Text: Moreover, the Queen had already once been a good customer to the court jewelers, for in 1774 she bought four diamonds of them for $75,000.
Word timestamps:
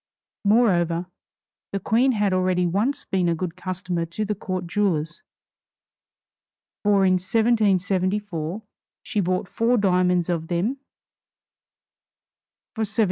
Moreover, 0.43 1.05
the 1.71 1.79
Queen 1.79 2.13
had 2.13 2.33
already 2.33 2.65
once 2.65 3.05
been 3.05 3.29
a 3.29 3.35
good 3.35 3.55
customer 3.55 4.03
to 4.07 4.25
the 4.25 4.33
court 4.33 4.65
jewelers, 4.65 5.21
for 6.81 7.05
in 7.05 7.13
1774 7.19 8.63
she 9.03 9.19
bought 9.19 9.47
four 9.47 9.77
diamonds 9.77 10.27
of 10.27 10.47
them 10.47 10.77
for 12.73 12.83
$75,000. 12.83 12.99